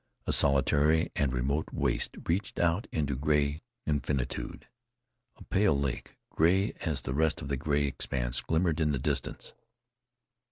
A 0.25 0.33
solitary 0.33 1.11
and 1.15 1.31
remote 1.31 1.69
waste 1.71 2.15
reached 2.27 2.57
out 2.57 2.87
into 2.91 3.15
gray 3.15 3.61
infinitude. 3.85 4.65
A 5.37 5.43
pale 5.43 5.79
lake, 5.79 6.15
gray 6.31 6.71
as 6.81 7.03
the 7.03 7.13
rest 7.13 7.39
of 7.39 7.49
that 7.49 7.57
gray 7.57 7.83
expanse, 7.85 8.41
glimmered 8.41 8.79
in 8.79 8.93
the 8.93 8.97
distance. 8.97 9.53